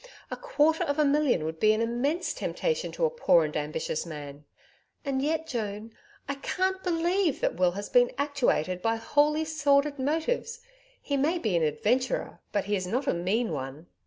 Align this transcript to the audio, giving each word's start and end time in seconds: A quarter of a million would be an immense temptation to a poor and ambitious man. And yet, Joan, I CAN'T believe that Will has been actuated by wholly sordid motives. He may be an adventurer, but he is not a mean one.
A 0.31 0.35
quarter 0.35 0.83
of 0.83 0.97
a 0.97 1.05
million 1.05 1.45
would 1.45 1.59
be 1.59 1.73
an 1.73 1.79
immense 1.83 2.33
temptation 2.33 2.91
to 2.93 3.05
a 3.05 3.11
poor 3.11 3.45
and 3.45 3.55
ambitious 3.55 4.03
man. 4.03 4.45
And 5.05 5.21
yet, 5.21 5.45
Joan, 5.45 5.93
I 6.27 6.33
CAN'T 6.41 6.81
believe 6.81 7.39
that 7.41 7.53
Will 7.57 7.73
has 7.73 7.87
been 7.87 8.11
actuated 8.17 8.81
by 8.81 8.95
wholly 8.95 9.45
sordid 9.45 9.99
motives. 9.99 10.61
He 10.99 11.17
may 11.17 11.37
be 11.37 11.55
an 11.55 11.61
adventurer, 11.61 12.39
but 12.51 12.63
he 12.63 12.75
is 12.75 12.87
not 12.87 13.05
a 13.05 13.13
mean 13.13 13.51
one. 13.53 13.85